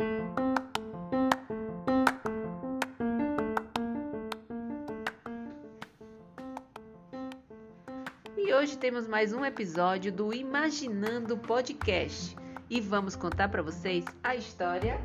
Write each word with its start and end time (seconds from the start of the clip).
E 0.00 0.06
hoje 8.54 8.78
temos 8.78 9.08
mais 9.08 9.32
um 9.32 9.44
episódio 9.44 10.12
do 10.12 10.32
Imaginando 10.32 11.36
Podcast 11.36 12.36
e 12.70 12.80
vamos 12.80 13.16
contar 13.16 13.48
para 13.48 13.60
vocês 13.60 14.04
a 14.22 14.36
história 14.36 15.00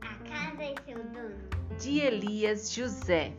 A 0.00 0.14
casa 0.26 0.62
e 0.62 0.74
seu 0.86 1.04
dono. 1.04 1.36
de 1.78 1.98
Elias 1.98 2.72
José. 2.72 3.34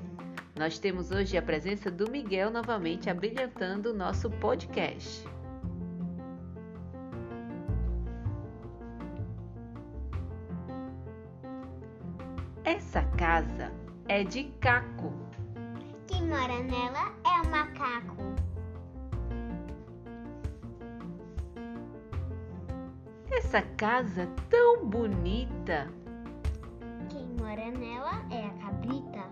Nós 0.55 0.77
temos 0.77 1.09
hoje 1.09 1.37
a 1.37 1.41
presença 1.41 1.89
do 1.89 2.11
Miguel 2.11 2.51
novamente 2.51 3.09
abrilhantando 3.09 3.89
o 3.89 3.95
nosso 3.95 4.29
podcast. 4.29 5.25
Essa 12.69 13.01
casa 13.17 13.71
é 14.07 14.23
de 14.23 14.43
caco. 14.61 15.11
Quem 16.05 16.27
mora 16.27 16.61
nela 16.61 17.11
é 17.25 17.41
o 17.41 17.49
macaco. 17.49 18.15
Essa 23.31 23.63
casa 23.75 24.29
tão 24.51 24.85
bonita. 24.85 25.91
Quem 27.09 27.25
mora 27.39 27.71
nela 27.71 28.23
é 28.29 28.45
a 28.45 28.53
cabrita. 28.63 29.23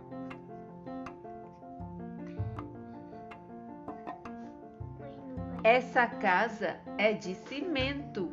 Essa 5.64 6.08
casa 6.08 6.80
é 6.98 7.14
de 7.14 7.36
cimento. 7.36 8.32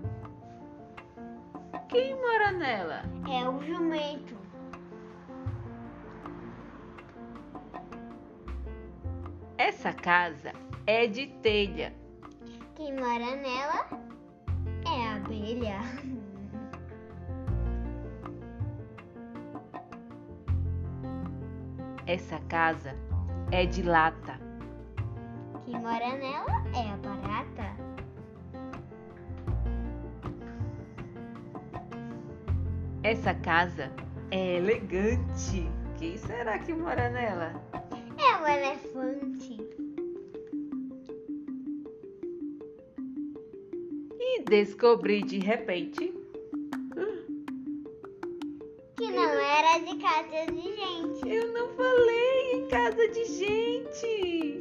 Quem 1.91 2.15
mora 2.17 2.53
nela? 2.53 3.03
É 3.31 3.47
o 3.47 3.63
jumento. 3.63 4.44
Essa 9.57 9.93
casa 9.93 10.53
é 10.87 11.07
de 11.07 11.29
telha. 11.43 11.93
Quem 12.75 12.93
mora 12.93 13.37
nela 13.37 13.87
é 14.85 15.07
a 15.07 15.17
abelha. 15.17 15.79
Essa 22.07 22.39
casa 22.49 22.95
é 23.53 23.65
de 23.65 23.83
lata. 23.83 24.39
Quem 25.65 25.79
mora 25.81 26.17
nela 26.17 26.65
é 26.75 26.91
a 26.93 26.97
barata. 26.97 27.85
Essa 33.05 33.35
casa 33.35 33.91
é 34.31 34.57
elegante. 34.57 35.71
Quem 35.97 36.19
será 36.19 36.59
que 36.59 36.73
mora 36.73 37.09
nela? 37.11 37.53
É 38.19 38.43
o 38.43 38.47
elefante. 38.47 39.44
Descobri 44.45 45.23
de 45.23 45.39
repente 45.39 46.13
Que 48.97 49.11
não 49.11 49.31
era 49.31 49.79
de 49.79 49.97
casa 49.99 50.53
de 50.53 50.63
gente. 50.63 51.29
Eu 51.29 51.53
não 51.53 51.69
falei 51.75 52.53
em 52.53 52.69
casa 52.69 53.09
de 53.09 53.25
gente. 53.25 54.61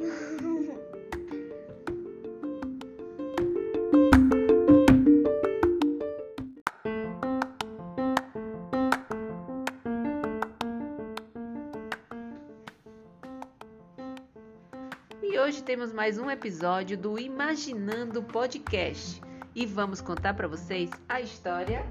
E 15.22 15.38
hoje 15.38 15.62
temos 15.62 15.92
mais 15.92 16.18
um 16.18 16.28
episódio 16.28 16.98
do 16.98 17.18
Imaginando 17.18 18.22
Podcast 18.22 19.20
e 19.54 19.64
vamos 19.66 20.00
contar 20.00 20.34
para 20.34 20.48
vocês 20.48 20.90
a 21.08 21.20
história 21.20 21.84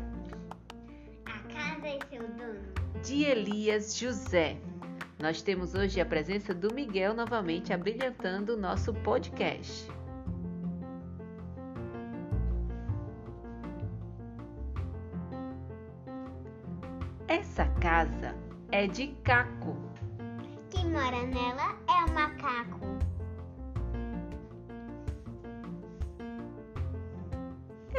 A 1.25 1.39
casa 1.53 1.87
e 1.87 1.99
seu 2.09 2.27
dono. 2.27 2.61
de 3.03 3.23
Elias 3.23 3.97
José. 3.97 4.57
Nós 5.19 5.41
temos 5.41 5.73
hoje 5.73 6.01
a 6.01 6.05
presença 6.05 6.53
do 6.53 6.73
Miguel 6.73 7.13
novamente 7.13 7.71
abrilhantando 7.71 8.53
o 8.53 8.57
nosso 8.57 8.93
podcast. 8.93 9.87
Essa 17.27 17.65
casa 17.81 18.35
é 18.71 18.87
de 18.87 19.07
caco. 19.23 19.75
Quem 20.69 20.89
mora 20.89 21.23
nela 21.27 21.75
é 21.87 22.05
o 22.05 22.13
macaco. 22.13 22.52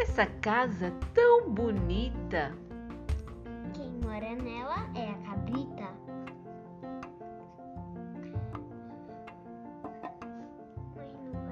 Essa 0.06 0.26
casa 0.26 0.92
tão 1.15 1.48
bonita. 1.50 2.54
Quem 3.72 3.91
mora 4.03 4.37
nela 4.37 4.87
é 4.94 5.10
a 5.10 5.15
cabrita. 5.31 5.88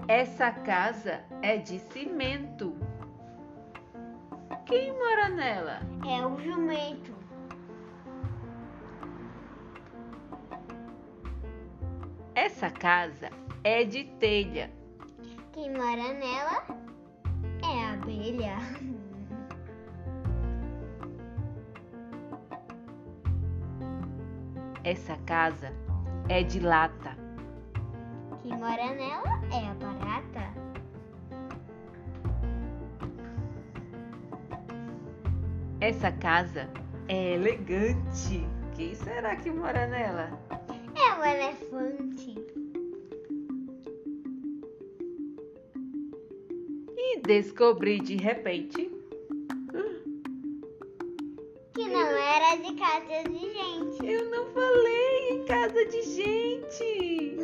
Essa 0.07 0.51
casa 0.51 1.25
é 1.41 1.57
de 1.57 1.79
cimento. 1.79 2.77
Quem 4.67 4.93
mora 4.93 5.31
nela? 5.31 5.81
É 6.07 6.25
o 6.27 6.39
jumento. 6.39 7.11
Essa 12.35 12.71
casa 12.71 13.31
é 13.65 13.83
de 13.83 14.05
telha. 14.21 14.71
Quem 15.53 15.71
mora 15.73 16.13
nela 16.13 16.82
Essa 24.85 25.17
casa 25.27 25.73
é 26.29 26.45
de 26.45 26.61
lata. 26.61 27.17
Quem 28.43 28.57
mora 28.57 28.95
nela 28.95 29.41
é 29.53 29.69
a 29.69 29.75
barata. 29.75 30.55
Essa 35.81 36.13
casa 36.13 36.69
é 37.09 37.35
elegante. 37.35 38.47
Quem 38.77 38.95
será 38.95 39.35
que 39.35 39.51
mora 39.51 39.89
nela? 39.89 40.31
É 40.95 41.19
o 41.19 41.25
elefante. 41.25 42.52
Descobri 47.25 48.01
de 48.01 48.17
repente 48.17 48.91
Que 51.75 51.89
não 51.89 52.07
era 52.07 52.57
de 52.57 52.75
casa 52.75 53.29
de 53.31 53.39
gente. 53.39 54.07
eu 54.07 54.31
não 54.31 54.47
falei 54.53 55.31
em 55.31 55.45
casa 55.47 55.85
de 55.87 56.03
gente. 56.03 57.37